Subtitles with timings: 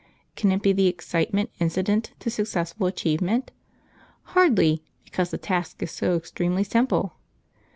[0.35, 3.51] Can it be the excitement incident to successful achievement?
[4.33, 7.13] Hardly, because the task is so extremely simple.